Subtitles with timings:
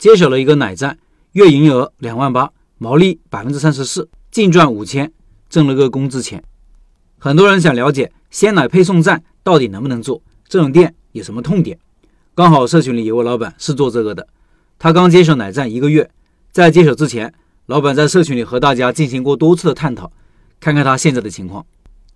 [0.00, 0.98] 接手了一个奶站，
[1.32, 5.12] 月营业额两万八，毛利百分之三十四，净赚五千，
[5.50, 6.42] 挣了个工资钱。
[7.18, 11.78] 很多人想了解鲜奶配送站到底能不能做，这种店有什么痛点？
[12.34, 14.26] 刚好社群里有位老板是做这个的，
[14.78, 16.10] 他刚接手奶站一个月，
[16.50, 17.34] 在接手之前，
[17.66, 20.10] 老板在社群里和大家进行过多次的探讨，
[20.60, 21.66] 看看他现在的情况。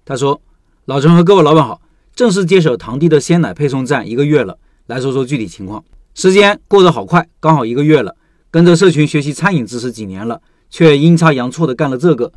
[0.07, 0.41] 他说
[0.87, 1.83] ：“老陈和各位老板好，
[2.15, 5.85] 正式接手堂弟的鲜奶配送站一个月了，来说说具体情况。
[6.15, 8.17] 时间过得好快，刚好一个月了。
[8.51, 12.33] 跟着社群学习餐饮知识几年了，却阴差阳错的干了这个。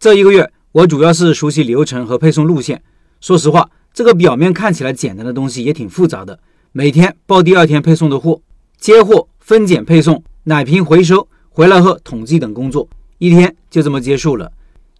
[0.00, 2.82] 这一个月，我主要是熟悉流程和配送路线。
[3.20, 6.40] 说实话，这个表面看起来简单的东西也挺复杂的。”
[6.72, 8.40] 每天报第二天配送的货，
[8.78, 12.88] 接货、分拣、配送、奶瓶回收，回来后统计等工作，
[13.18, 14.50] 一天就这么结束了。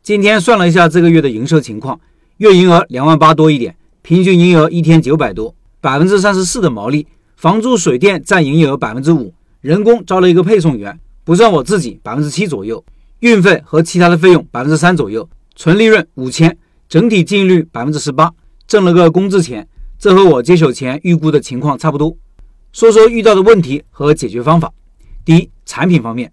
[0.02, 2.00] 今天算了一下这个月的营收情况，
[2.38, 7.06] 月营业额两万八多一点，平均营业额一天九百多，百分之三十四的毛利，
[7.40, 12.84] 房租、水电占营业额百分之五，人工招了一个配送员，不算我自己，百分之七左右，
[13.20, 16.54] 运费和其他的费用百分之三左右，纯利润五千，
[16.86, 18.30] 整体净利率百分之十八，
[18.66, 19.66] 挣了个工资钱。
[19.98, 22.14] 这和我接手前预估的情况差不多。
[22.74, 24.70] 说说遇到的问题和解决方法。
[25.24, 26.30] 第一，产品方面，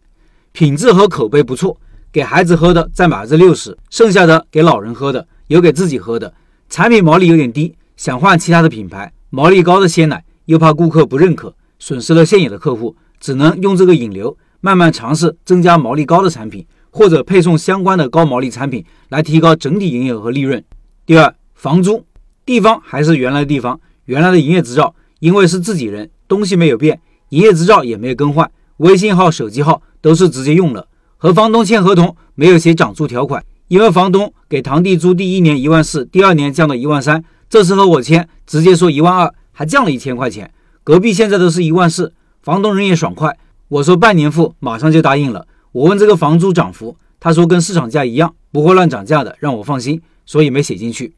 [0.51, 1.79] 品质和口碑不错，
[2.11, 6.33] 给孩子喝的占百分之六十，剩下的给老人喝的，有给自己喝的。
[6.69, 20.63] 产品毛利有点低，想换其他的品牌，毛利高的鲜奶，又怕顾客不认可，损失了现有的客户，只能用这个引流，慢慢尝试增加毛利高的产品，或者配送相关的高毛利产品，来提高整体营业额和利润。
[21.05, 22.03] 第二，房租。
[22.45, 30.87] 地方还是原来的地方，原来的营业执照，因为是自己人，东西没有变，营业执照也没有更换，微信号、手机号都是直接用了。
[31.17, 40.53] 和房东签合同没有写涨租条款，因为房东给堂弟租第一年一万四，第二年降到一万三，这次和我签直接说一万二，还降了一千块钱。
[40.83, 42.13] 隔壁现在都是一万四，
[42.43, 43.35] 房东人也爽快，
[43.69, 45.47] 我说半年付，马上就答应了。
[45.71, 51.15] 我问这个房租涨幅，他说跟市场价一样，不会乱涨价的，让我放心，所以没写进去。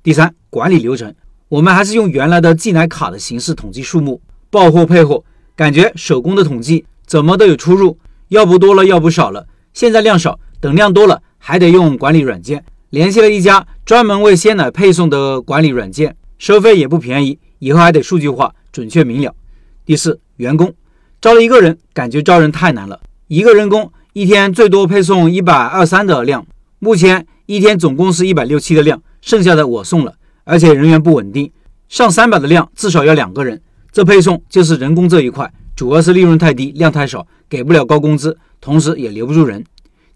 [0.00, 1.12] 第三，管理流程，
[1.48, 5.24] 我们还是用原来的寄奶卡的形式统计数目，报货配货，
[5.56, 9.48] 感觉手工的统计怎么都有出入，要不多了，要不少了。
[9.72, 12.64] 现在量少，等量多了，还得用管理软件。
[12.90, 19.32] 联系了一家专门为鲜奶配送的管理软件，收费也不便宜，以后还得数据化，准确明了。
[19.86, 20.74] 第四，员工，
[21.20, 26.44] 招了一个人，感觉招人太难了，一个人工一天最多配送一百二三的量，
[26.80, 29.00] 目前一天总共是一百六七的量。
[29.20, 31.52] 剩下的我送了，而且人员不稳定，
[31.88, 33.62] 上三百的量至少要两个人。
[33.92, 39.64] 这配送就是人工这一块，主要是利润太低，量太少，给不了高工资，同时也留不住人。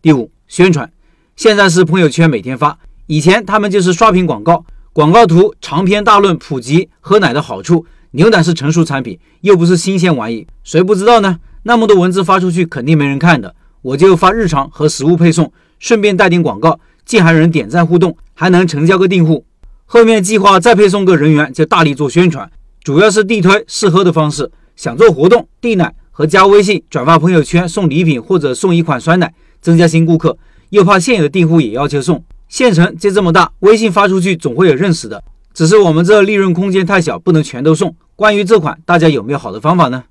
[0.03, 0.91] 第五，宣传，
[1.37, 7.85] 现在是朋友圈每天发，以前他们就是刷屏广告，广告图长篇大论普及喝奶的好处。
[8.13, 11.39] 牛奶是成熟产品，又不是新鲜玩意，谁不知道呢？
[11.65, 13.55] 那么多文字发出去，肯定没人看的。
[13.83, 16.81] 我就发日常和食物配送，顺便带点广告。
[17.05, 19.45] 既还有人点赞互动，还能成交个订户。
[19.85, 22.51] 后面计划再配送个人员，就大力做宣传，
[22.83, 24.51] 主要是地推试喝的方式。
[24.77, 30.39] 想做活动递奶和加微信转发朋友圈送礼品或者送一款酸奶，增加新顾客。
[30.71, 35.23] 又怕现有的订户也要求送，县城就这么大，微信发出去总会有认识的。
[35.53, 37.95] 只是我们这利润空间太小，不能全都送。
[38.15, 40.05] 关于这款，大家有没有好的方法呢？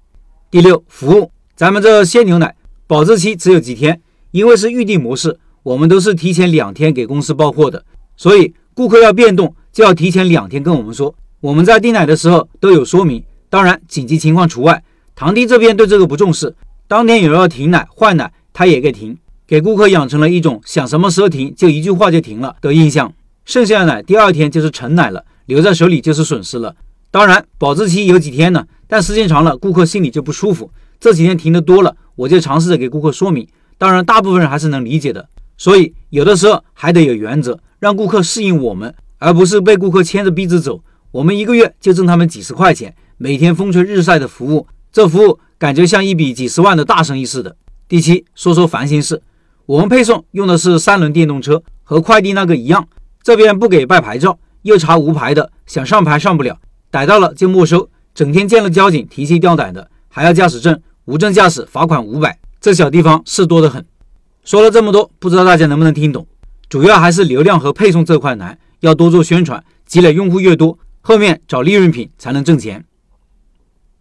[0.49, 2.55] 第六，服务，咱们这鲜牛奶
[2.87, 4.01] 保质期只有几天，
[4.31, 5.39] 因为是预订模式。
[5.63, 7.83] 我们都是提前两天给公司报货的，
[8.15, 11.15] 所以顾客要变动就要提前两天跟我们说。
[11.41, 14.83] 我们在订奶的时候都有说明，当然紧急情况除外。
[15.15, 16.55] 堂弟这边对这个不重视，
[16.87, 23.13] 当天有人要停奶换奶，他也给停，给顾客养成了一种想什么时候停就一句话就停了的印象。
[23.45, 26.75] 剩下的奶第二天就是陈奶了，留在手里就是损失了。
[27.11, 30.71] 当然保质期有几天呢，但时间长了顾客心里就不舒服。
[30.99, 33.47] 这几天停的多了，我就尝试着给顾客说明，
[33.77, 35.29] 当然大部分人还是能理解的。
[35.57, 40.81] 所以，有的时候还得有原则，让顾客适应我们，而不是被顾客牵着鼻子走。
[41.11, 47.55] 我们一个月就挣他们几十块钱，每天风吹日晒的服务，这服务感觉像一笔几十万的大生意似的。
[47.87, 49.21] 第七，说说烦心事，
[49.67, 52.87] 我们配送用的是三轮电动车，和快递那个一样，
[53.23, 56.59] 这边不给办牌照，又查无牌的，想上牌上不了，
[56.91, 63.83] 逮到了就没收，整天见了交警提心吊胆的，还要驾驶证，无证驾驶罚款五百，这小地方事多得很。
[64.43, 66.27] 说了这么多，不知道大家能不能听懂？
[66.69, 72.85] 主要还是流量和配送这块难，要多做宣传，积累用户越多，后面找利润品才能挣钱。